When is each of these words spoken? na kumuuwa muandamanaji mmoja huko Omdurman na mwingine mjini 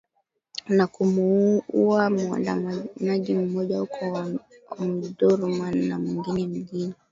na 0.69 0.87
kumuuwa 0.87 2.09
muandamanaji 2.09 3.33
mmoja 3.33 3.79
huko 3.79 4.25
Omdurman 4.77 5.87
na 5.87 5.99
mwingine 5.99 6.47
mjini 6.59 6.93